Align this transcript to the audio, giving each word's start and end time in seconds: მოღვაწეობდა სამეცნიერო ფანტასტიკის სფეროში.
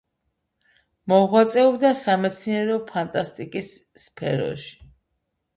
მოღვაწეობდა 1.13 1.91
სამეცნიერო 1.99 2.79
ფანტასტიკის 2.89 3.71
სფეროში. 4.07 4.77